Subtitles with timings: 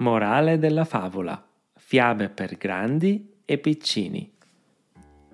[0.00, 1.46] Morale della favola.
[1.76, 4.32] Fiabe per grandi e piccini.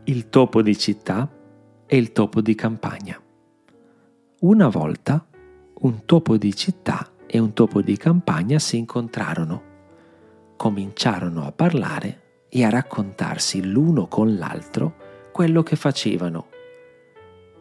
[0.04, 1.30] Il topo di città
[1.86, 3.16] e il topo di campagna.
[4.40, 5.24] Una volta
[5.82, 9.62] un topo di città e un topo di campagna si incontrarono.
[10.56, 14.96] Cominciarono a parlare e a raccontarsi l'uno con l'altro
[15.30, 16.48] quello che facevano.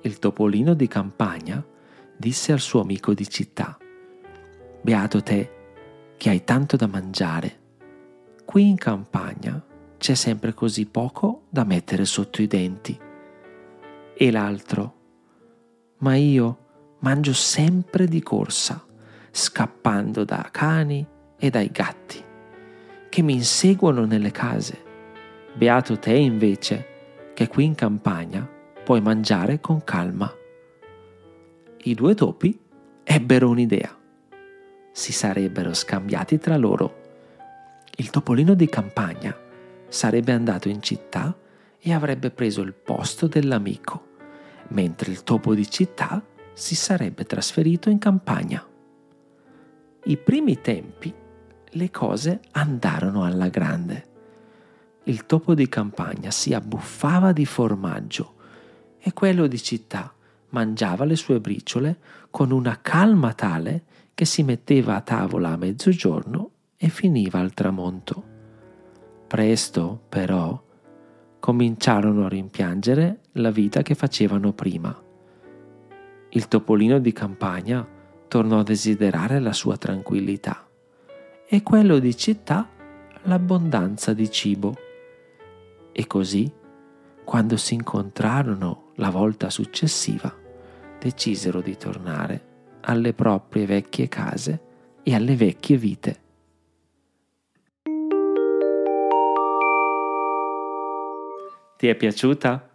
[0.02, 1.64] Il topolino di campagna
[2.18, 3.78] disse al suo amico di città,
[4.82, 5.56] Beato te
[6.18, 7.60] che hai tanto da mangiare.
[8.46, 9.64] Qui in campagna
[9.98, 12.98] c'è sempre così poco da mettere sotto i denti.
[14.18, 14.94] E l'altro,
[16.00, 16.58] ma io
[17.00, 18.84] mangio sempre di corsa,
[19.32, 21.06] scappando da cani
[21.38, 22.24] e dai gatti,
[23.10, 24.84] che mi inseguono nelle case.
[25.54, 26.88] Beato te invece,
[27.34, 28.48] che qui in campagna
[28.84, 30.32] puoi mangiare con calma.
[31.84, 32.58] I due topi
[33.04, 34.04] ebbero un'idea
[34.96, 37.02] si sarebbero scambiati tra loro.
[37.98, 39.38] Il topolino di campagna
[39.90, 41.38] sarebbe andato in città
[41.78, 44.14] e avrebbe preso il posto dell'amico,
[44.70, 48.66] mentre il topo di città si sarebbe trasferito in campagna.
[50.06, 51.14] I primi tempi
[51.72, 54.06] le cose andarono alla grande.
[55.04, 58.36] Il topo di campagna si abbuffava di formaggio
[58.98, 60.14] e quello di città
[60.52, 61.98] mangiava le sue briciole
[62.32, 63.84] con una calma tale
[64.16, 68.24] che si metteva a tavola a mezzogiorno e finiva al tramonto.
[69.28, 70.64] Presto, però,
[71.38, 74.98] cominciarono a rimpiangere la vita che facevano prima.
[76.30, 77.86] Il topolino di campagna
[78.30, 80.66] tornò a desiderare la sua tranquillità
[81.46, 82.70] e quello di città
[83.24, 84.78] l'abbondanza di cibo.
[85.92, 86.50] E così,
[87.26, 90.34] quando si incontrarono la volta successiva,
[91.00, 92.54] decisero di tornare
[92.86, 94.62] alle proprie vecchie case
[95.04, 96.20] e alle vecchie vite.
[101.78, 102.70] Ti è piaciuta?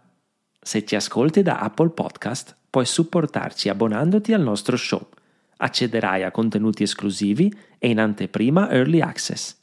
[0.61, 5.09] Se ci ascolti da Apple Podcast, puoi supportarci abbonandoti al nostro show.
[5.57, 9.60] Accederai a contenuti esclusivi e in anteprima Early Access.